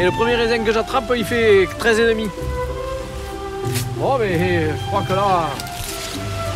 [0.00, 2.30] Et le premier raisin que j'attrape, il fait 13,5.
[3.98, 5.50] Bon, mais je crois que là,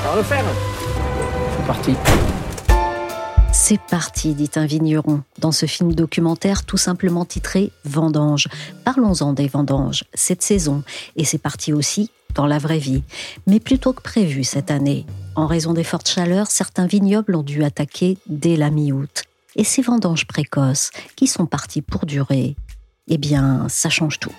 [0.03, 0.45] va le faire.
[1.55, 1.95] C'est parti.
[3.53, 8.49] C'est parti, dit un vigneron, dans ce film documentaire tout simplement titré Vendange.
[8.83, 10.83] Parlons-en des vendanges, cette saison,
[11.17, 13.03] et c'est parti aussi dans la vraie vie.
[13.47, 15.05] Mais plutôt que prévu cette année.
[15.35, 19.25] En raison des fortes chaleurs, certains vignobles ont dû attaquer dès la mi-août.
[19.57, 22.57] Et ces vendanges précoces, qui sont parties pour durer,
[23.07, 24.33] eh bien, ça change tout.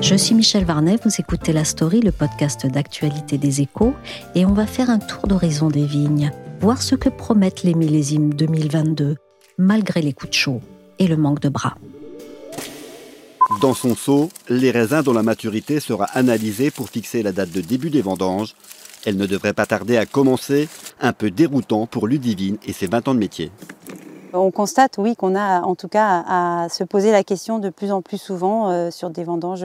[0.00, 3.94] Je suis Michel Varnet, vous écoutez La Story, le podcast d'actualité des échos,
[4.36, 6.30] et on va faire un tour d'horizon des vignes,
[6.60, 9.16] voir ce que promettent les millésimes 2022,
[9.58, 10.60] malgré les coups de chaud
[11.00, 11.76] et le manque de bras.
[13.60, 17.60] Dans son seau, les raisins dont la maturité sera analysée pour fixer la date de
[17.60, 18.54] début des vendanges.
[19.06, 20.68] Elle ne devrait pas tarder à commencer,
[21.00, 23.50] un peu déroutant pour Ludivine et ses 20 ans de métier.
[24.32, 27.90] On constate, oui, qu'on a en tout cas à se poser la question de plus
[27.90, 29.64] en plus souvent euh, sur des vendanges.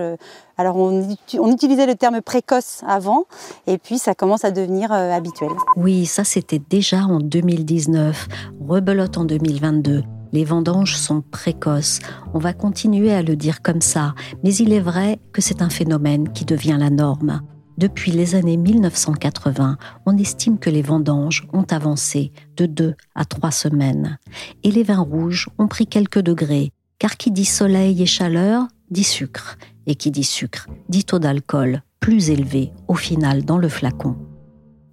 [0.58, 3.25] Alors on, uti- on utilisait le terme précoce avant,
[3.67, 5.50] et puis ça commence à devenir euh, habituel.
[5.76, 8.28] Oui, ça c'était déjà en 2019,
[8.66, 10.03] rebelote en 2022.
[10.31, 12.00] Les vendanges sont précoces.
[12.33, 15.70] On va continuer à le dire comme ça, mais il est vrai que c'est un
[15.70, 17.42] phénomène qui devient la norme.
[17.77, 23.52] Depuis les années 1980, on estime que les vendanges ont avancé de 2 à 3
[23.52, 24.17] semaines.
[24.64, 29.04] Et les vins rouges ont pris quelques degrés, car qui dit soleil et chaleur dit
[29.04, 29.58] sucre.
[29.87, 34.15] Et qui dit sucre dit taux d'alcool plus élevé au final dans le flacon.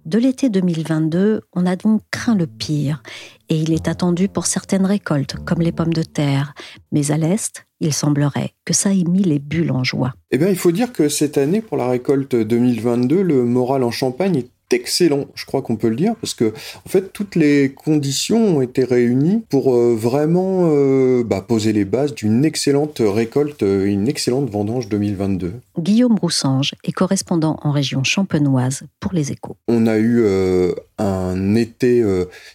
[0.05, 3.03] De l'été 2022, on a donc craint le pire,
[3.49, 6.53] et il est attendu pour certaines récoltes, comme les pommes de terre.
[6.91, 10.13] Mais à l'Est, il semblerait que ça ait mis les bulles en joie.
[10.31, 13.91] Eh bien, il faut dire que cette année, pour la récolte 2022, le moral en
[13.91, 16.53] Champagne est excellent, je crois qu'on peut le dire, parce que
[16.85, 21.85] en fait, toutes les conditions ont été réunies pour euh, vraiment euh, bah, poser les
[21.85, 25.53] bases d'une excellente récolte, euh, une excellente vendange 2022.
[25.77, 29.57] Guillaume Roussange est correspondant en région champenoise pour les échos.
[29.67, 32.03] On a eu euh, un été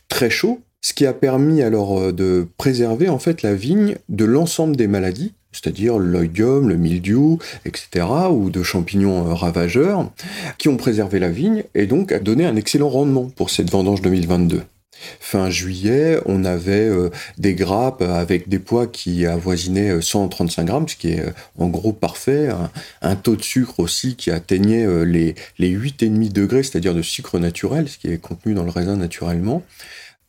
[0.08, 4.76] très chaud, ce qui a permis alors de préserver en fait la vigne de l'ensemble
[4.76, 10.10] des maladies, c'est-à-dire l'oïdium, le mildiou, etc., ou de champignons euh, ravageurs,
[10.58, 14.02] qui ont préservé la vigne et donc a donné un excellent rendement pour cette vendange
[14.02, 14.62] 2022.
[15.20, 20.88] Fin juillet, on avait euh, des grappes avec des poids qui avoisinaient euh, 135 grammes,
[20.88, 22.48] ce qui est euh, en gros parfait.
[23.02, 27.38] Un, taux de sucre aussi qui atteignait euh, les, les 8,5 degrés, c'est-à-dire de sucre
[27.38, 29.62] naturel, ce qui est contenu dans le raisin naturellement.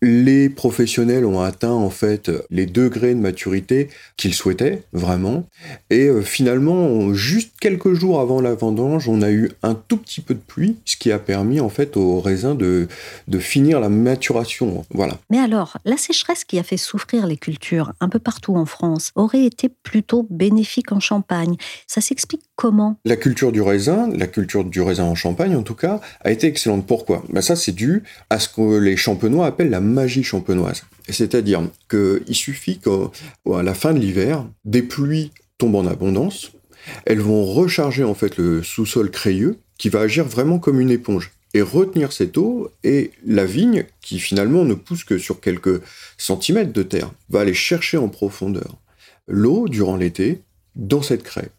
[0.01, 5.47] Les professionnels ont atteint en fait les degrés de maturité qu'ils souhaitaient vraiment.
[5.89, 10.21] Et euh, finalement, juste quelques jours avant la vendange, on a eu un tout petit
[10.21, 12.87] peu de pluie, ce qui a permis en fait au raisin de,
[13.27, 14.85] de finir la maturation.
[14.91, 15.17] Voilà.
[15.29, 19.11] Mais alors, la sécheresse qui a fait souffrir les cultures un peu partout en France
[19.15, 21.55] aurait été plutôt bénéfique en Champagne.
[21.87, 22.97] Ça s'explique comment?
[23.05, 26.47] La culture du raisin, la culture du raisin en Champagne en tout cas, a été
[26.47, 26.85] excellente.
[26.85, 27.23] Pourquoi?
[27.29, 30.83] Ben Ça, c'est dû à ce que les champenois appellent la magie champenoise.
[31.07, 36.51] C'est-à-dire qu'il suffit qu'à la fin de l'hiver, des pluies tombent en abondance,
[37.05, 41.31] elles vont recharger en fait le sous-sol crayeux qui va agir vraiment comme une éponge
[41.53, 45.81] et retenir cette eau et la vigne qui finalement ne pousse que sur quelques
[46.17, 48.77] centimètres de terre va aller chercher en profondeur
[49.27, 50.41] l'eau durant l'été
[50.75, 51.49] dans cette craie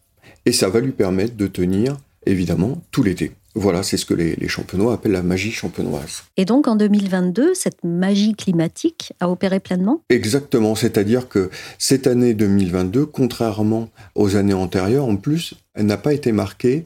[0.44, 3.32] et ça va lui permettre de tenir évidemment tout l'été.
[3.58, 6.24] Voilà, c'est ce que les, les champenois appellent la magie champenoise.
[6.36, 10.02] Et donc en 2022, cette magie climatique a opéré pleinement?
[10.10, 11.48] Exactement, c'est-à-dire que
[11.78, 16.84] cette année 2022, contrairement aux années antérieures, en plus, elle n'a pas été marquée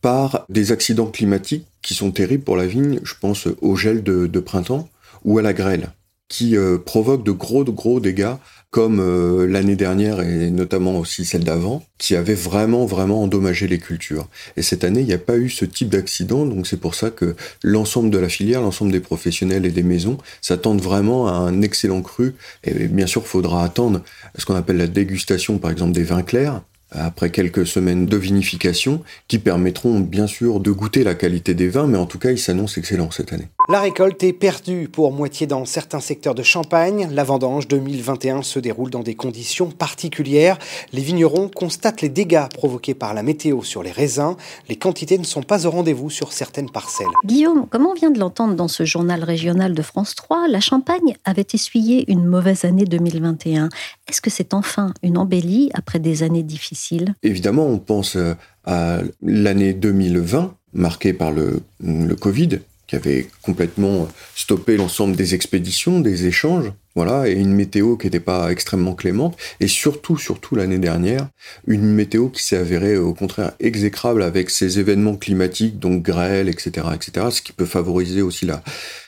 [0.00, 3.00] par des accidents climatiques qui sont terribles pour la vigne.
[3.02, 4.88] Je pense au gel de, de printemps
[5.24, 5.90] ou à la grêle,
[6.28, 8.36] qui euh, provoquent de gros, de gros dégâts,
[8.72, 13.78] comme euh, l'année dernière et notamment aussi celle d'avant, qui avaient vraiment, vraiment endommagé les
[13.78, 14.28] cultures.
[14.56, 17.10] Et cette année, il n'y a pas eu ce type d'accident, donc c'est pour ça
[17.10, 21.60] que l'ensemble de la filière, l'ensemble des professionnels et des maisons s'attendent vraiment à un
[21.60, 22.34] excellent cru.
[22.64, 24.00] Et bien sûr, faudra attendre
[24.38, 29.02] ce qu'on appelle la dégustation, par exemple, des vins clairs, après quelques semaines de vinification
[29.28, 32.38] qui permettront bien sûr de goûter la qualité des vins, mais en tout cas, il
[32.38, 33.48] s'annonce excellent cette année.
[33.68, 37.08] La récolte est perdue pour moitié dans certains secteurs de Champagne.
[37.12, 40.58] La vendange 2021 se déroule dans des conditions particulières.
[40.92, 44.34] Les vignerons constatent les dégâts provoqués par la météo sur les raisins.
[44.68, 47.06] Les quantités ne sont pas au rendez-vous sur certaines parcelles.
[47.24, 51.14] Guillaume, comme on vient de l'entendre dans ce journal régional de France 3, la Champagne
[51.24, 53.68] avait essuyé une mauvaise année 2021.
[54.08, 57.14] Est-ce que c'est enfin une embellie après des années difficiles?
[57.22, 62.58] Évidemment, on pense euh, à l'année 2020, marquée par le, le Covid,
[62.92, 68.20] qui avait complètement stoppé l'ensemble des expéditions, des échanges, voilà, et une météo qui n'était
[68.20, 71.26] pas extrêmement clémente, et surtout, surtout l'année dernière,
[71.66, 76.88] une météo qui s'est avérée au contraire exécrable avec ces événements climatiques, donc grêle, etc.,
[76.94, 78.62] etc., ce qui peut favoriser aussi la,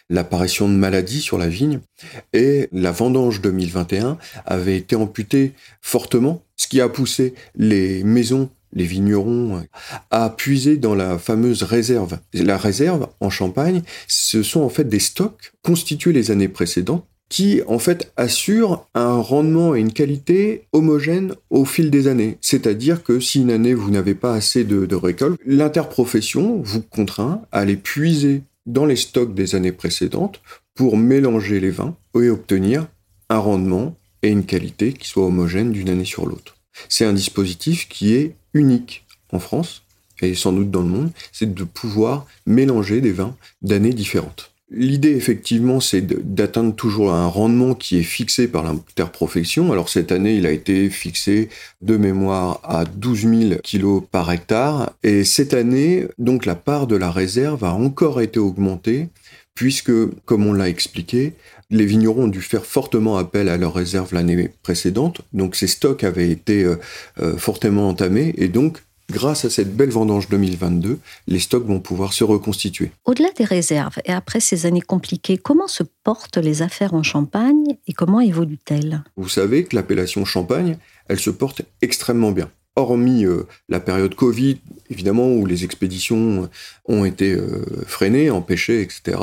[0.09, 1.81] l'apparition de maladies sur la vigne.
[2.33, 4.17] Et la vendange 2021
[4.47, 5.53] avait été amputée
[5.83, 9.63] fortement, ce qui a poussé les maisons les vignerons,
[10.11, 12.19] à puiser dans la fameuse réserve.
[12.33, 17.63] La réserve, en Champagne, ce sont en fait des stocks constitués les années précédentes qui
[17.67, 22.39] en fait assurent un rendement et une qualité homogène au fil des années.
[22.41, 27.61] C'est-à-dire que si une année vous n'avez pas assez de, récolte, l'interprofession vous contraint à
[27.61, 30.41] aller puiser dans les stocks des années précédentes
[30.75, 32.87] pour mélanger les vins et obtenir
[33.29, 36.57] un rendement et une qualité qui soient homogènes d'une année sur l'autre.
[36.89, 39.83] C'est un dispositif qui est unique en France
[40.23, 44.53] et sans doute dans le monde, c'est de pouvoir mélanger des vins d'années différentes.
[44.71, 49.71] L'idée, effectivement, c'est d'atteindre toujours un rendement qui est fixé par l'interprofession.
[49.71, 51.49] Alors, cette année, il a été fixé
[51.83, 54.93] de mémoire à 12 000 kilos par hectare.
[55.03, 59.09] Et cette année, donc, la part de la réserve a encore été augmentée
[59.55, 59.93] puisque,
[60.25, 61.35] comme on l'a expliqué,
[61.75, 66.05] les vignerons ont dû faire fortement appel à leurs réserves l'année précédente, donc ces stocks
[66.05, 66.77] avaient été euh,
[67.21, 68.79] euh, fortement entamés, et donc
[69.11, 72.91] grâce à cette belle vendange 2022, les stocks vont pouvoir se reconstituer.
[73.05, 77.77] Au-delà des réserves et après ces années compliquées, comment se portent les affaires en Champagne
[77.87, 79.03] et comment évoluent-elles?
[79.17, 80.79] Vous savez que l'appellation Champagne,
[81.09, 84.61] elle se porte extrêmement bien hormis euh, la période Covid,
[84.91, 86.49] évidemment, où les expéditions
[86.87, 89.19] ont été euh, freinées, empêchées, etc.,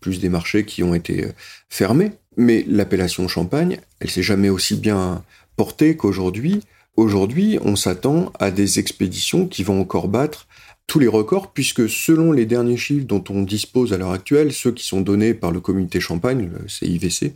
[0.00, 1.32] plus des marchés qui ont été euh,
[1.68, 2.12] fermés.
[2.36, 5.22] Mais l'appellation Champagne, elle s'est jamais aussi bien
[5.56, 6.60] portée qu'aujourd'hui.
[6.96, 10.46] Aujourd'hui, on s'attend à des expéditions qui vont encore battre
[10.86, 14.72] tous les records, puisque selon les derniers chiffres dont on dispose à l'heure actuelle, ceux
[14.72, 17.34] qui sont donnés par le comité Champagne, le CIVC,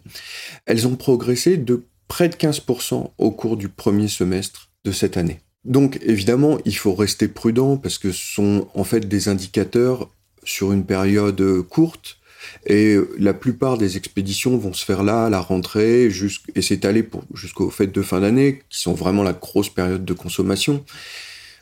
[0.66, 5.40] elles ont progressé de près de 15% au cours du premier semestre de cette année.
[5.64, 10.10] Donc évidemment, il faut rester prudent parce que ce sont en fait des indicateurs
[10.44, 12.18] sur une période courte
[12.66, 16.10] et la plupart des expéditions vont se faire là, à la rentrée,
[16.54, 20.84] et s'étaler jusqu'aux fêtes de fin d'année, qui sont vraiment la grosse période de consommation.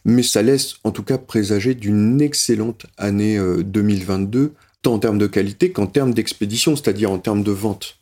[0.04, 5.18] Mais ça laisse en tout cas présager d'une excellente année 2022, euh, tant en termes
[5.18, 7.98] de qualité qu'en termes d'expédition, c'est-à-dire en termes de vente.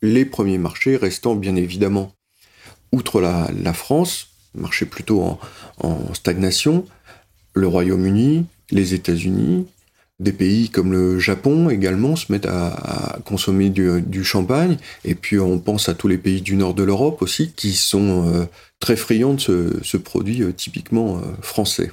[0.00, 2.14] Les premiers marchés restant bien évidemment,
[2.90, 5.38] outre la France, marché plutôt
[5.78, 6.86] en, stagnation,
[7.54, 9.66] le Royaume-Uni, les États-Unis,
[10.20, 14.76] des pays comme le Japon également se mettent à, consommer du, champagne.
[15.04, 18.28] Et puis on pense à tous les pays du nord de l'Europe aussi qui sont
[18.28, 18.44] euh,
[18.78, 21.90] très friands de ce, produit euh, typiquement euh, français.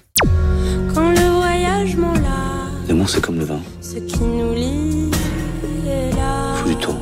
[0.94, 1.98] Quand le voyage
[2.88, 3.62] L'amour c'est comme le vin.
[3.82, 5.12] Ce qui nous lie
[6.16, 6.56] là.
[6.56, 7.00] Faut du temps.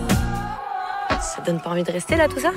[1.09, 2.51] Ça donne pas envie de rester là tout ça?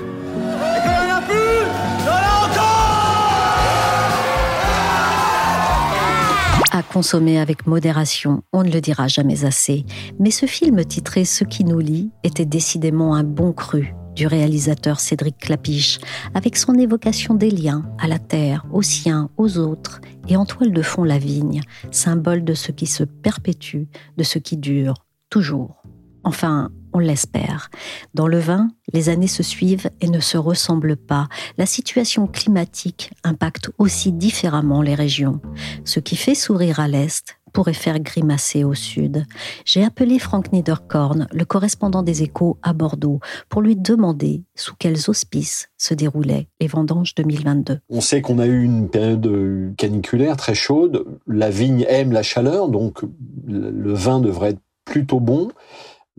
[6.70, 9.84] À consommer avec modération, on ne le dira jamais assez.
[10.18, 15.00] Mais ce film titré Ce qui nous lie était décidément un bon cru du réalisateur
[15.00, 15.98] Cédric Clapiche,
[16.34, 20.72] avec son évocation des liens à la terre, aux siens, aux autres, et en toile
[20.72, 21.60] de fond la vigne,
[21.90, 23.84] symbole de ce qui se perpétue,
[24.16, 24.94] de ce qui dure,
[25.30, 25.82] toujours.
[26.24, 27.70] Enfin, on l'espère.
[28.14, 31.28] Dans le vin, les années se suivent et ne se ressemblent pas.
[31.58, 35.40] La situation climatique impacte aussi différemment les régions.
[35.84, 39.24] Ce qui fait sourire à l'Est pourrait faire grimacer au sud.
[39.64, 45.10] J'ai appelé Franck Niederkorn, le correspondant des échos à Bordeaux, pour lui demander sous quels
[45.10, 47.80] auspices se déroulaient les vendanges 2022.
[47.88, 51.04] On sait qu'on a eu une période caniculaire très chaude.
[51.26, 53.00] La vigne aime la chaleur, donc
[53.46, 55.50] le vin devrait être plutôt bon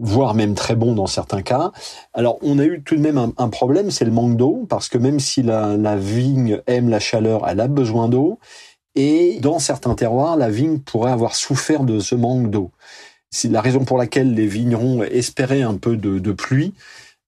[0.01, 1.71] voire même très bon dans certains cas.
[2.13, 4.97] Alors on a eu tout de même un, problème, c'est le manque d'eau, parce que
[4.97, 8.39] même si la, vigne aime la chaleur, elle a besoin d'eau,
[8.95, 12.71] et dans certains terroirs, la vigne pourrait avoir souffert de ce manque d'eau.
[13.29, 16.73] C'est la raison pour laquelle les vignerons espéraient un peu de, pluie,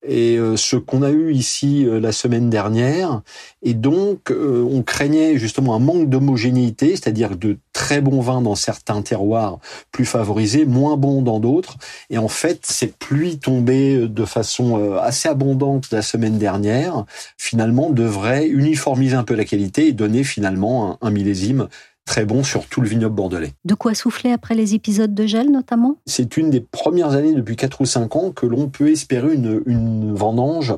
[0.04, 3.22] et euh, ce qu'on a eu ici euh, la semaine dernière.
[3.62, 8.56] Et donc, euh, on craignait justement un manque d'homogénéité, c'est-à-dire de très bons vins dans
[8.56, 9.60] certains terroirs
[9.92, 11.78] plus favorisés, moins bons dans d'autres.
[12.10, 17.06] Et en fait, ces pluies tombées de façon assez abondante la semaine dernière,
[17.38, 21.68] finalement, devraient uniformiser un peu la qualité et donner finalement un, un millésime
[22.06, 23.54] très bon sur tout le vignoble bordelais.
[23.66, 25.98] De quoi souffler après les épisodes de gel notamment?
[26.06, 29.62] C'est une des premières années depuis 4 ou 5 ans que l'on peut espérer une,
[29.66, 30.76] une vendange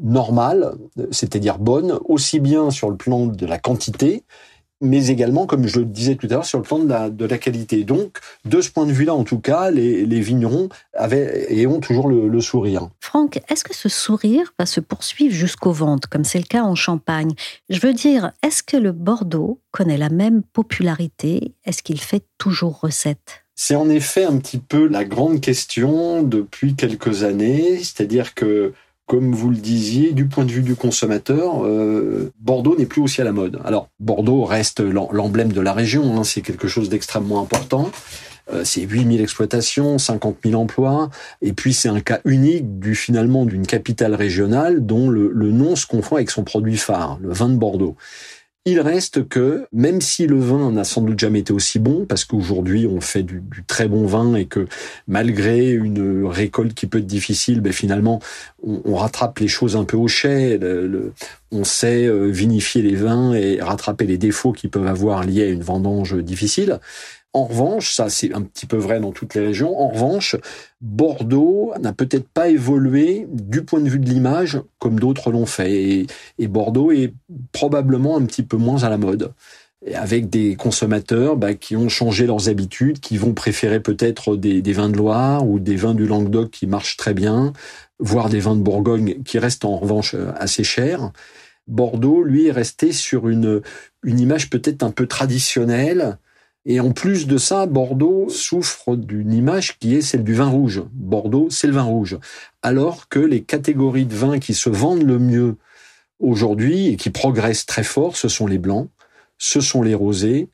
[0.00, 0.74] normale,
[1.10, 4.24] c'est-à-dire bonne, aussi bien sur le plan de la quantité
[4.80, 7.24] mais également, comme je le disais tout à l'heure, sur le plan de la, de
[7.24, 7.84] la qualité.
[7.84, 11.80] Donc, de ce point de vue-là, en tout cas, les, les vignerons avaient et ont
[11.80, 12.88] toujours le, le sourire.
[13.00, 16.74] Franck, est-ce que ce sourire va se poursuivre jusqu'aux ventes, comme c'est le cas en
[16.74, 17.32] Champagne?
[17.68, 21.54] Je veux dire, est-ce que le Bordeaux connaît la même popularité?
[21.64, 23.44] Est-ce qu'il fait toujours recette?
[23.60, 28.72] C'est en effet un petit peu la grande question depuis quelques années, c'est-à-dire que
[29.08, 33.22] comme vous le disiez, du point de vue du consommateur, euh, Bordeaux n'est plus aussi
[33.22, 33.58] à la mode.
[33.64, 37.90] Alors, Bordeaux reste l'emblème de la région, hein, c'est quelque chose d'extrêmement important.
[38.52, 41.08] Euh, c'est 8000 exploitations, 50 000 emplois,
[41.40, 45.74] et puis c'est un cas unique du finalement d'une capitale régionale dont le, le nom
[45.74, 47.96] se confond avec son produit phare, le vin de Bordeaux.
[48.64, 52.26] Il reste que, même si le vin n'a sans doute jamais été aussi bon, parce
[52.26, 54.66] qu'aujourd'hui on fait du, très bon vin et que
[55.06, 58.20] malgré une récolte qui peut être difficile, ben finalement
[58.62, 60.60] on, rattrape les choses un peu au chai.
[61.50, 65.48] On sait euh, vinifier les vins et rattraper les défauts qu'ils peuvent avoir liés à
[65.48, 66.78] une vendange difficile.
[67.34, 70.34] En revanche, ça c'est un petit peu vrai dans toutes les régions, en revanche,
[70.80, 76.06] Bordeaux n'a peut-être pas évolué du point de vue de l'image comme d'autres l'ont fait.
[76.38, 77.12] Et, Bordeaux est
[77.52, 79.32] probablement un petit peu moins à la mode.
[79.94, 84.88] Avec des consommateurs bah, qui ont changé leurs habitudes, qui vont préférer peut-être des, vins
[84.88, 87.52] de Loire ou des vins du Languedoc qui marchent très bien,
[88.00, 91.12] voire des vins de Bourgogne qui restent en revanche assez chers.
[91.68, 93.62] Bordeaux, lui, est resté sur une
[94.04, 96.18] image peut-être un peu traditionnelle,
[96.64, 100.82] et en plus de ça, Bordeaux souffre d'une image qui est celle du vin rouge.
[100.92, 102.18] Bordeaux, c'est le vin rouge.
[102.62, 105.56] Alors que les catégories de vins qui se vendent le mieux
[106.20, 108.90] aujourd'hui et qui progressent très fort, ce sont les blancs,
[109.38, 110.48] ce sont les rosés,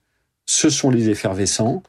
[0.46, 1.82] ce sont les effervescents.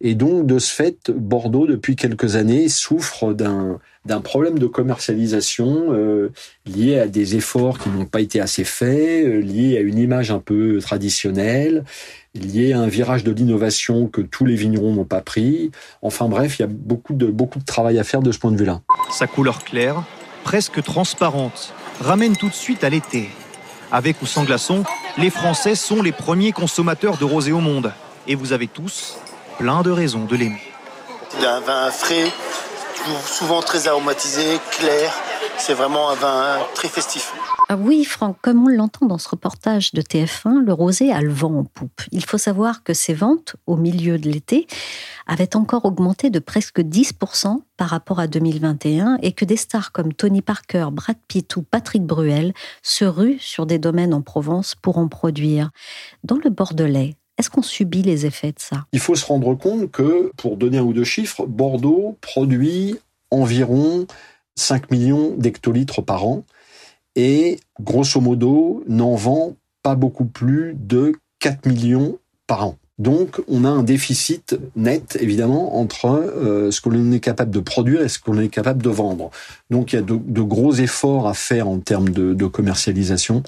[0.00, 5.88] Et donc, de ce fait, Bordeaux, depuis quelques années, souffre d'un d'un problème de commercialisation
[5.90, 6.32] euh,
[6.66, 10.30] lié à des efforts qui n'ont pas été assez faits, euh, lié à une image
[10.30, 11.84] un peu traditionnelle,
[12.34, 15.70] lié à un virage de l'innovation que tous les vignerons n'ont pas pris.
[16.00, 18.52] Enfin bref, il y a beaucoup de, beaucoup de travail à faire de ce point
[18.52, 18.80] de vue-là.
[19.10, 20.02] Sa couleur claire,
[20.44, 23.28] presque transparente, ramène tout de suite à l'été.
[23.92, 24.84] Avec ou sans glaçons,
[25.18, 27.92] les Français sont les premiers consommateurs de rosé au monde.
[28.26, 29.18] Et vous avez tous
[29.58, 30.62] plein de raisons de l'aimer.
[31.44, 32.30] Un vin frais,
[33.26, 35.12] souvent très aromatisé, clair.
[35.58, 37.32] C'est vraiment un vin très festif.
[37.68, 41.30] Ah oui, Franck, comme on l'entend dans ce reportage de TF1, le rosé a le
[41.30, 42.02] vent en poupe.
[42.10, 44.66] Il faut savoir que ses ventes, au milieu de l'été,
[45.26, 50.12] avaient encore augmenté de presque 10% par rapport à 2021 et que des stars comme
[50.12, 52.52] Tony Parker, Brad Pitt ou Patrick Bruel
[52.82, 55.70] se ruent sur des domaines en Provence pour en produire.
[56.24, 58.84] Dans le Bordelais, est-ce qu'on subit les effets de ça?
[58.92, 62.98] Il faut se rendre compte que, pour donner un ou deux chiffres, Bordeaux produit
[63.30, 64.06] environ
[64.56, 66.44] 5 millions d'hectolitres par an
[67.16, 72.76] et, grosso modo, n'en vend pas beaucoup plus de 4 millions par an.
[73.00, 78.02] Donc, on a un déficit net, évidemment, entre euh, ce qu'on est capable de produire
[78.02, 79.30] et ce qu'on est capable de vendre.
[79.70, 83.42] Donc, il y a de, de, gros efforts à faire en termes de, commercialisation.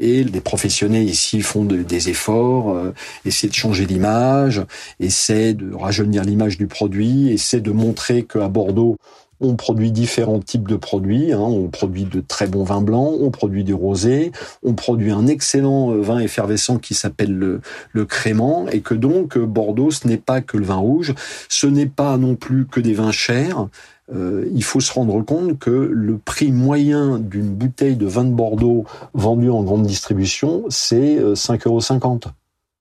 [0.00, 2.92] Et les professionnels ici font de, des efforts, euh,
[3.24, 4.64] essaient de changer l'image,
[4.98, 8.96] essaient de rajeunir l'image du produit, essaient de montrer qu'à Bordeaux,
[9.40, 11.32] on produit différents types de produits.
[11.32, 11.40] Hein.
[11.40, 15.92] On produit de très bons vins blancs, on produit des rosés, on produit un excellent
[15.92, 17.60] euh, vin effervescent qui s'appelle le,
[17.92, 21.14] le crément, et que donc Bordeaux, ce n'est pas que le vin rouge,
[21.48, 23.68] ce n'est pas non plus que des vins chers.
[24.14, 28.30] Euh, il faut se rendre compte que le prix moyen d'une bouteille de vin de
[28.30, 32.34] Bordeaux vendue en grande distribution, c'est 5,50 euros.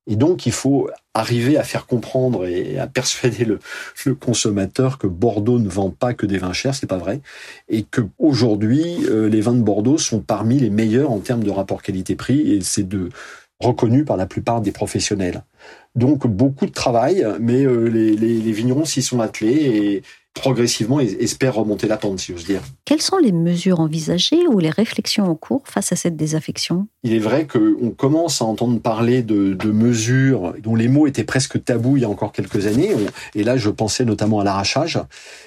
[0.08, 3.60] Et donc, il faut arriver à faire comprendre et à persuader le,
[4.16, 7.22] consommateur que Bordeaux ne vend pas que des vins chers, c'est pas vrai,
[7.70, 11.50] et que aujourd'hui, euh, les vins de Bordeaux sont parmi les meilleurs en termes de
[11.50, 13.10] rapport qualité-prix, et c'est de
[13.60, 15.44] reconnu par la plupart des professionnels.
[15.96, 20.04] Donc beaucoup de travail, mais euh, les, les, les vignerons s'y sont attelés et
[20.36, 22.62] progressivement espère remonter la pente, si j'ose dire.
[22.84, 26.88] Quelles sont les mesures envisagées ou les réflexions en cours face à cette désaffection?
[27.04, 31.64] Il est vrai qu'on commence à entendre parler de, mesures dont les mots étaient presque
[31.64, 32.92] tabous il y a encore quelques années.
[33.34, 35.00] Et là, je pensais notamment à l'arrachage,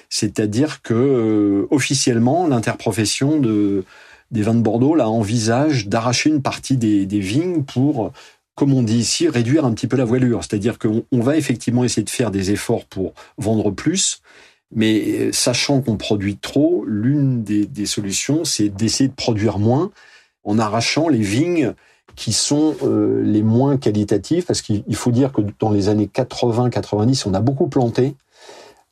[0.09, 3.85] c'est-à-dire que euh, officiellement, l'interprofession de,
[4.31, 8.11] des vins de Bordeaux là envisage d'arracher une partie des, des vignes pour
[8.55, 10.43] comme on dit ici, réduire un petit peu la voilure.
[10.43, 14.21] C'est-à-dire qu'on va effectivement essayer de faire des efforts pour vendre plus,
[14.71, 19.91] mais euh, sachant qu'on produit trop, l'une des, solutions, c'est d'essayer de produire moins
[20.43, 21.73] en arrachant les vignes
[22.15, 27.23] qui sont euh, les moins qualitatives, parce qu'il faut dire que dans les années 80-90,
[27.27, 28.15] on a beaucoup planté.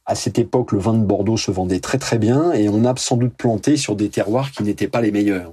[0.05, 2.96] À cette époque, le vin de Bordeaux se vendait très très bien, et on a
[2.96, 5.51] sans doute planté sur des terroirs qui n'étaient pas les meilleurs.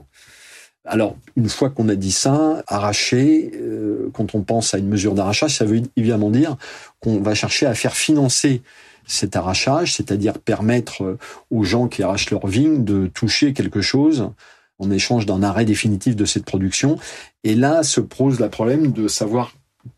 [0.86, 5.14] Alors, une fois qu'on a dit ça, arracher, euh, quand on pense à une mesure
[5.14, 6.56] d'arrachage, ça veut évidemment dire
[7.00, 8.62] qu'on va chercher à faire financer
[9.06, 11.18] cet arrachage, c'est-à-dire permettre euh,
[11.50, 14.30] aux gens qui arrachent leur vigne de toucher quelque chose
[14.78, 16.98] en échange d'un arrêt définitif de cette production.
[17.44, 19.52] Et là se pose le problème de savoir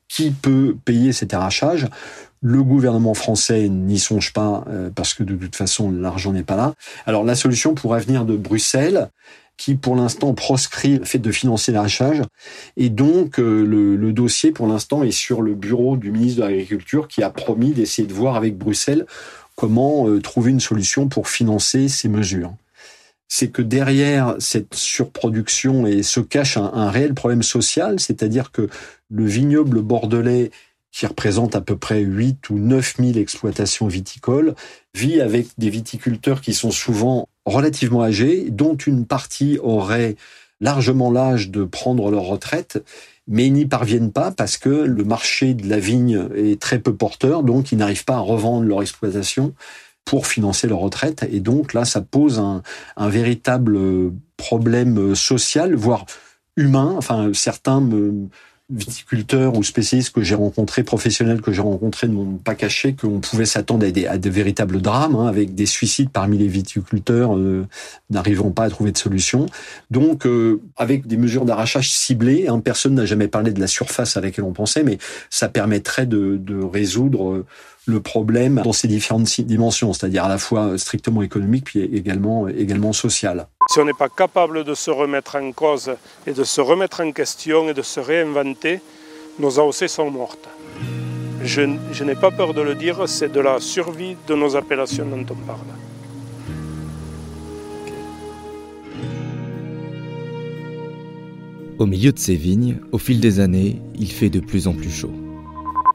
[0.09, 1.89] qui peut payer cet arrachage.
[2.43, 6.57] Le gouvernement français n'y songe pas euh, parce que de toute façon l'argent n'est pas
[6.57, 6.75] là.
[7.07, 9.09] Alors la solution pourrait venir de Bruxelles
[9.57, 12.23] qui pour l'instant proscrit le fait de financer l'arrachage.
[12.77, 17.09] Et donc euh, le, dossier pour l'instant est sur le bureau du ministre de l'Agriculture
[17.09, 19.07] qui a promis d'essayer de voir avec Bruxelles
[19.55, 22.55] comment euh, trouver une solution pour financer ces mesures.
[23.29, 28.69] C'est que derrière cette surproduction et se cache un, réel problème social, c'est-à-dire que
[29.11, 30.51] le vignoble bordelais
[30.93, 34.55] qui représente à peu près 8 ou 9 000 exploitations viticoles,
[34.95, 40.17] vit avec des viticulteurs qui sont souvent relativement âgés, dont une partie aurait
[40.61, 42.83] largement l'âge de prendre leur retraite,
[43.29, 46.95] mais ils n'y parviennent pas parce que le marché de la vigne est très peu
[46.95, 49.55] porteur, donc ils n'arrivent pas à revendre leur exploitation
[50.05, 51.27] pour financer leur retraite.
[51.31, 52.63] Et donc là, ça pose un,
[52.97, 53.79] un véritable
[54.37, 56.07] problème social, voire
[56.57, 56.95] humain.
[56.97, 58.29] Enfin, certains me,
[58.69, 63.21] viticulteurs ou spécialistes que j'ai rencontrés, professionnels que j'ai rencontrés, ne m'ont pas caché qu'on
[63.21, 67.67] pouvait s'attendre à des, à véritables drames, hein, avec des suicides parmi les viticulteurs euh,
[68.11, 69.47] n'arrivant pas à trouver de solution.
[69.91, 74.17] Donc, euh, avec des mesures d'arrachage ciblées, hein, personne n'a jamais parlé de la surface
[74.17, 74.99] à laquelle on pensait, mais
[75.31, 77.47] ça permettrait de, de résoudre euh,
[77.87, 82.93] le problème dans ses différentes dimensions, c'est-à-dire à la fois strictement économique puis également, également
[82.93, 83.47] social.
[83.69, 85.91] Si on n'est pas capable de se remettre en cause
[86.27, 88.81] et de se remettre en question et de se réinventer,
[89.39, 90.49] nos AOC sont mortes.
[91.43, 95.05] Je, je n'ai pas peur de le dire, c'est de la survie de nos appellations
[95.05, 95.67] dont on parle.
[101.79, 104.91] Au milieu de ces vignes, au fil des années, il fait de plus en plus
[104.91, 105.13] chaud.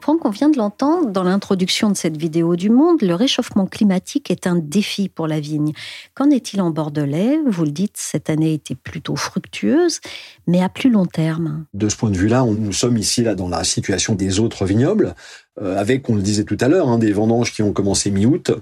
[0.02, 4.32] Franck, on vient de l'entendre dans l'introduction de cette vidéo du Monde, le réchauffement climatique
[4.32, 5.74] est un défi pour la vigne.
[6.14, 7.38] Qu'en est-il en Bordelais?
[7.46, 10.00] Vous le dites, cette année était plutôt fructueuse,
[10.46, 11.64] mais à plus long terme.
[11.74, 15.14] De ce point de vue-là, nous sommes ici là dans la situation des autres vignobles.
[15.60, 18.52] Euh, avec, on le disait tout à l'heure, hein, des vendanges qui ont commencé mi-août,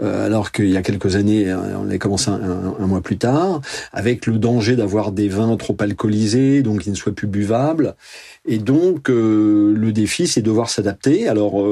[0.00, 3.60] euh, alors qu'il y a quelques années, euh, on a commencé un, mois plus tard,
[3.92, 7.96] avec le danger d'avoir des vins trop alcoolisés, donc qui ne soient plus buvables.
[8.46, 11.28] Et donc, le défi, c'est de devoir s'adapter.
[11.28, 11.62] Alors,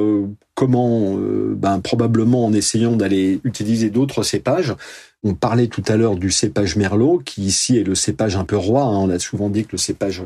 [0.55, 4.75] comment ben, Probablement en essayant d'aller utiliser d'autres cépages.
[5.23, 8.57] On parlait tout à l'heure du cépage Merlot, qui ici est le cépage un peu
[8.57, 8.83] roi.
[8.83, 8.97] Hein.
[8.97, 10.23] On a souvent dit que le cépage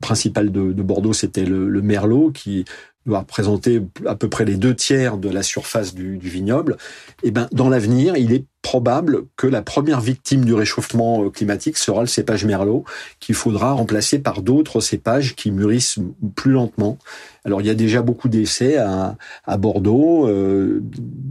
[0.00, 2.64] principal de, Bordeaux, c'était le, Merlot, qui
[3.06, 6.76] doit représenter à peu près les deux tiers de la surface du, du vignoble,
[7.22, 11.30] et eh ben dans l'avenir, il est probable que la première victime du réchauffement euh,
[11.30, 12.84] climatique sera le cépage merlot,
[13.20, 15.98] qu'il faudra remplacer par d'autres cépages qui mûrissent
[16.34, 16.98] plus lentement.
[17.44, 20.82] Alors il y a déjà beaucoup d'essais à, à, Bordeaux, euh,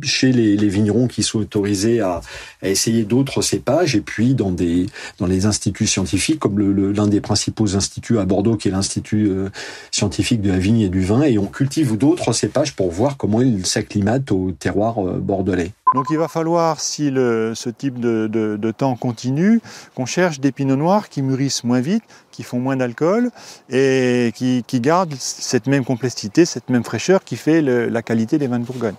[0.04, 2.22] chez les, les, vignerons qui sont autorisés à,
[2.62, 4.86] à essayer d'autres cépages, et puis dans des
[5.18, 9.28] dans les instituts scientifiques, comme l'un le, des principaux instituts à Bordeaux, qui est l'institut
[9.28, 9.50] euh,
[9.90, 13.42] scientifique de la vigne et du vin, et on cultive d'autres cépages pour voir comment
[13.42, 15.72] ils s'acclimatent au terroir bordelais.
[15.94, 19.62] Donc il va falloir, si le, ce type de, de, de temps continue,
[19.96, 23.30] qu'on cherche des pinots noirs qui mûrissent moins vite, qui font moins d'alcool
[23.70, 28.38] et qui, qui, gardent cette même complexité, cette même fraîcheur qui fait le, la qualité
[28.38, 28.96] des vins de Bourgogne.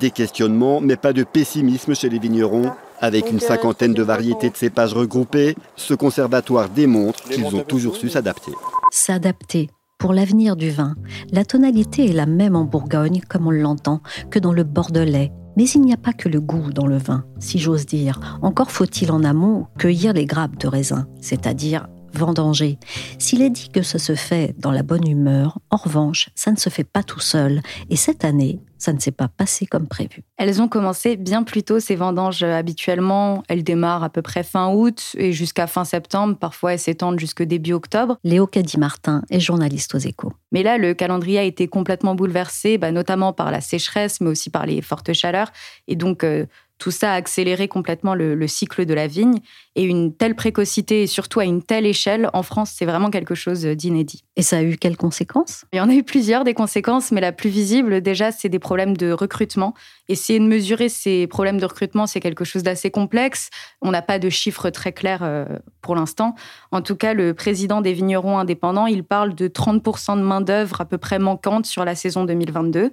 [0.00, 2.72] Des questionnements, mais pas de pessimisme chez les vignerons.
[3.00, 8.08] Avec une cinquantaine de variétés de cépages regroupées, ce conservatoire démontre qu'ils ont toujours su
[8.08, 8.52] s'adapter.
[8.90, 9.68] S'adapter
[10.04, 10.96] pour l'avenir du vin.
[11.32, 15.64] La tonalité est la même en Bourgogne, comme on l'entend, que dans le Bordelais, mais
[15.64, 18.20] il n'y a pas que le goût dans le vin, si j'ose dire.
[18.42, 22.78] Encore faut-il en amont cueillir les grappes de raisin, c'est-à-dire vendanger.
[23.18, 26.58] S'il est dit que ça se fait dans la bonne humeur, en revanche, ça ne
[26.58, 27.62] se fait pas tout seul.
[27.88, 30.22] Et cette année, ça ne s'est pas passé comme prévu.
[30.36, 32.42] Elles ont commencé bien plus tôt ces vendanges.
[32.42, 36.36] Habituellement, elles démarrent à peu près fin août et jusqu'à fin septembre.
[36.38, 38.18] Parfois, elles s'étendent jusque début octobre.
[38.24, 40.32] Léo Caddy-Martin est journaliste aux échos.
[40.52, 44.50] Mais là, le calendrier a été complètement bouleversé, bah, notamment par la sécheresse, mais aussi
[44.50, 45.50] par les fortes chaleurs.
[45.88, 46.44] Et donc, euh,
[46.78, 49.38] tout ça a accéléré complètement le, cycle de la vigne.
[49.76, 53.34] Et une telle précocité, et surtout à une telle échelle, en France, c'est vraiment quelque
[53.34, 54.22] chose d'inédit.
[54.36, 55.64] Et ça a eu quelles conséquences?
[55.72, 58.58] Il y en a eu plusieurs des conséquences, mais la plus visible, déjà, c'est des
[58.58, 59.74] problèmes de recrutement.
[60.08, 63.50] Essayer de mesurer ces problèmes de recrutement, c'est quelque chose d'assez complexe.
[63.80, 65.46] On n'a pas de chiffres très clairs euh,
[65.80, 66.34] pour l'instant.
[66.70, 70.84] En tout cas, le président des vignerons indépendants, il parle de 30% de main-d'œuvre à
[70.84, 72.90] peu près manquante sur la saison 2022.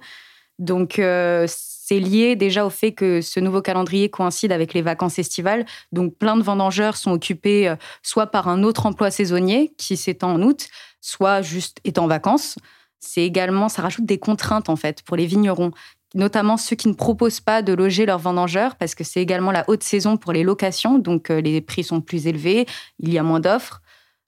[0.58, 1.46] Donc, euh,
[1.84, 5.66] c'est lié déjà au fait que ce nouveau calendrier coïncide avec les vacances estivales.
[5.90, 10.34] Donc, plein de vendangeurs sont occupés euh, soit par un autre emploi saisonnier qui s'étend
[10.34, 10.68] en août,
[11.00, 12.56] soit juste est en vacances.
[13.00, 15.72] C'est également, ça rajoute des contraintes en fait pour les vignerons,
[16.14, 19.64] notamment ceux qui ne proposent pas de loger leurs vendangeurs parce que c'est également la
[19.66, 22.64] haute saison pour les locations, donc euh, les prix sont plus élevés,
[23.00, 23.82] il y a moins d'offres.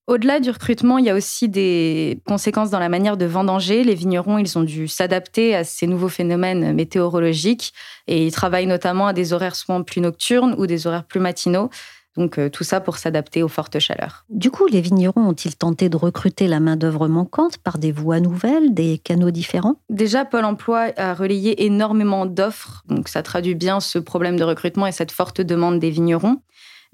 [0.06, 3.84] Au-delà du recrutement, il y a aussi des conséquences dans la manière de vendanger.
[3.84, 7.72] Les vignerons, ils ont dû s'adapter à ces nouveaux phénomènes météorologiques
[8.06, 11.70] et ils travaillent notamment à des horaires souvent plus nocturnes ou des horaires plus matinaux.
[12.16, 14.24] Donc euh, tout ça pour s'adapter aux fortes chaleurs.
[14.28, 18.72] Du coup, les vignerons ont-ils tenté de recruter la main-d'œuvre manquante par des voies nouvelles,
[18.72, 19.76] des canaux différents?
[19.90, 22.84] Déjà, Pôle emploi a relayé énormément d'offres.
[22.88, 26.40] Donc ça traduit bien ce problème de recrutement et cette forte demande des vignerons.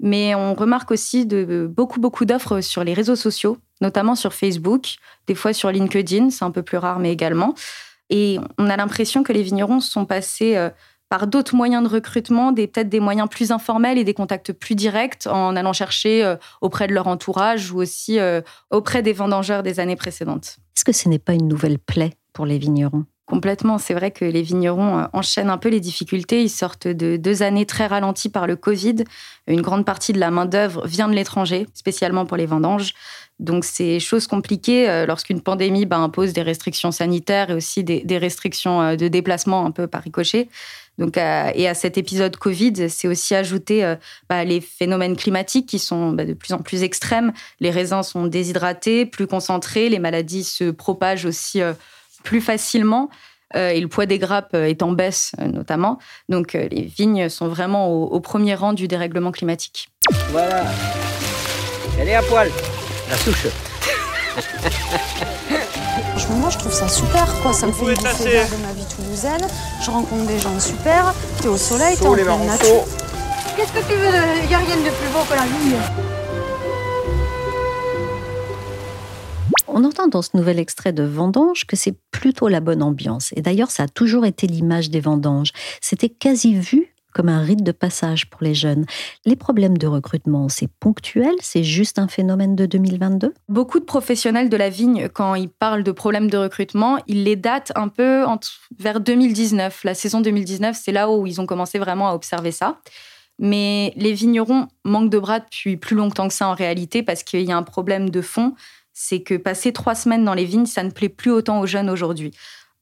[0.01, 4.95] Mais on remarque aussi beaucoup, beaucoup d'offres sur les réseaux sociaux, notamment sur Facebook,
[5.27, 7.53] des fois sur LinkedIn, c'est un peu plus rare, mais également.
[8.09, 10.69] Et on a l'impression que les vignerons sont passés euh,
[11.07, 15.27] par d'autres moyens de recrutement, peut-être des moyens plus informels et des contacts plus directs
[15.27, 19.79] en allant chercher euh, auprès de leur entourage ou aussi euh, auprès des vendangeurs des
[19.79, 20.57] années précédentes.
[20.75, 23.05] Est-ce que ce n'est pas une nouvelle plaie pour les vignerons?
[23.31, 23.77] Complètement.
[23.77, 26.43] C'est vrai que les vignerons euh, enchaînent un peu les difficultés.
[26.43, 29.05] Ils sortent de deux années très ralenties par le Covid.
[29.47, 32.93] Une grande partie de la main-d'œuvre vient de l'étranger, spécialement pour les vendanges.
[33.39, 38.17] Donc, c'est chose compliquée euh, lorsqu'une pandémie bah, impose des restrictions sanitaires et aussi des,
[38.17, 40.49] restrictions euh, de déplacement un peu par ricochet.
[40.97, 43.95] Donc, et à cet épisode Covid, c'est aussi ajouté
[44.29, 47.31] bah, les phénomènes climatiques qui sont bah, de plus en plus extrêmes.
[47.61, 51.61] Les raisins sont déshydratés, plus concentrés, les maladies se propagent aussi
[52.23, 53.09] plus facilement.
[53.55, 55.99] Euh, et le poids des grappes euh, est en baisse euh, notamment.
[56.29, 59.89] Donc les vignes sont vraiment au, premier rang du dérèglement climatique.
[60.29, 60.63] Voilà.
[61.99, 62.49] Elle est à poil,
[63.09, 63.47] la souche.
[66.11, 67.51] Franchement, moi, je trouve ça super, quoi.
[67.51, 69.45] Ça me fait une de ma vie toulousaine.
[69.83, 71.13] Je rencontre des gens super.
[71.41, 72.85] T'es au soleil, t'es en pleine nature.
[73.57, 74.11] Qu'est-ce que tu veux
[74.43, 76.10] Il n'y a rien de plus beau que la vigne.
[79.73, 83.31] On entend dans ce nouvel extrait de Vendange que c'est plutôt la bonne ambiance.
[83.37, 85.51] Et d'ailleurs, ça a toujours été l'image des vendanges.
[85.79, 88.85] C'était quasi vu comme un rite de passage pour les jeunes.
[89.25, 94.49] Les problèmes de recrutement, c'est ponctuel, c'est juste un phénomène de 2022 Beaucoup de professionnels
[94.49, 98.25] de la vigne, quand ils parlent de problèmes de recrutement, ils les datent un peu
[98.77, 99.83] vers 2019.
[99.83, 102.79] La saison 2019, c'est là où ils ont commencé vraiment à observer ça.
[103.39, 107.41] Mais les vignerons manquent de bras depuis plus longtemps que ça en réalité parce qu'il
[107.41, 108.53] y a un problème de fond
[109.01, 111.89] c'est que passer trois semaines dans les vignes, ça ne plaît plus autant aux jeunes
[111.89, 112.31] aujourd'hui.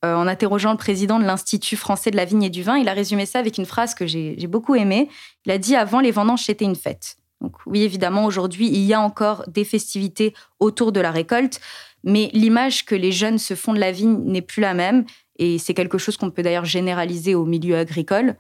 [0.03, 2.89] Euh, en interrogeant le président de l'Institut français de la vigne et du vin, il
[2.89, 5.07] a résumé ça avec une phrase que j'ai beaucoup aimée.
[5.45, 7.15] Il a dit avant, les vendanges, c'était une fête.
[7.39, 11.61] Donc oui, évidemment, aujourd'hui, il y a encore des festivités autour de la récolte,
[12.03, 15.05] mais l'image que les jeunes se font de la vigne n'est plus la même,
[15.37, 18.35] et c'est quelque chose qu'on peut d'ailleurs généraliser au milieu agricole.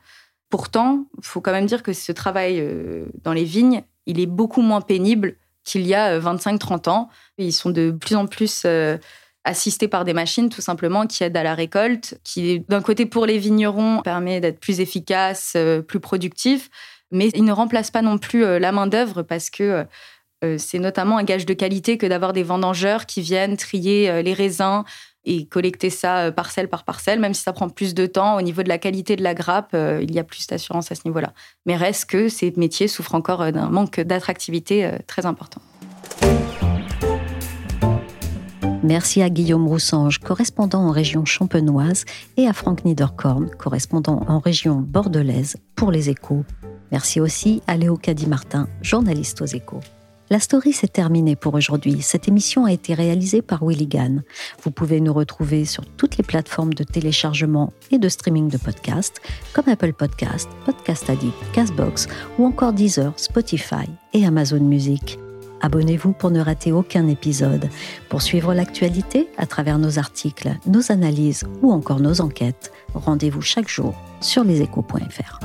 [0.49, 4.25] Pourtant, il faut quand même dire que ce travail euh, dans les vignes, il est
[4.25, 5.37] beaucoup moins pénible
[5.69, 7.09] qu'il y a 25-30 euh, ans.
[7.37, 8.97] Ils sont de plus en plus euh,
[9.43, 13.25] assistés par des machines tout simplement qui aident à la récolte, qui d'un côté pour
[13.25, 16.69] les vignerons permet d'être plus efficace, euh, plus productif,
[17.11, 19.83] mais ils ne remplacent pas non plus la main d'œuvre parce que
[20.59, 24.83] c'est notamment un gage de qualité que d'avoir des vendangeurs qui viennent trier les raisins,
[25.25, 28.37] et collecter ça euh, parcelle par parcelle, même si ça prend plus de temps.
[28.37, 30.95] Au niveau de la qualité de la grappe, euh, il y a plus d'assurance à
[30.95, 31.33] ce niveau-là.
[31.65, 35.61] Mais reste que ces métiers souffrent encore euh, d'un manque d'attractivité très important.
[38.81, 42.05] Merci à Guillaume Roussange, correspondant en région champenoise,
[42.37, 46.45] et à Franck Niederkorn, correspondant en région bordelaise pour les échos.
[46.91, 49.81] Merci aussi à Léo Caddy-Martin, journaliste aux échos.
[50.31, 52.03] La story s'est terminée pour aujourd'hui.
[52.03, 54.21] Cette émission a été réalisée par Willy Gann.
[54.63, 59.21] Vous pouvez nous retrouver sur toutes les plateformes de téléchargement et de streaming de podcasts,
[59.53, 65.17] comme Apple Podcast, Podcast Addict, Castbox ou encore Deezer, Spotify et Amazon Music.
[65.61, 67.67] Abonnez-vous pour ne rater aucun épisode.
[68.07, 73.67] Pour suivre l'actualité à travers nos articles, nos analyses ou encore nos enquêtes, rendez-vous chaque
[73.67, 75.39] jour sur leséchos.fr.